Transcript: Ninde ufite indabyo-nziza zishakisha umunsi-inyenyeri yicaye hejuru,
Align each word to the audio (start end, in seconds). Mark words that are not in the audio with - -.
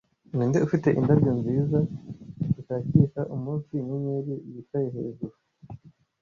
Ninde 0.35 0.57
ufite 0.65 0.87
indabyo-nziza 0.99 1.79
zishakisha 2.53 3.21
umunsi-inyenyeri 3.35 4.33
yicaye 4.51 4.87
hejuru, 4.95 5.35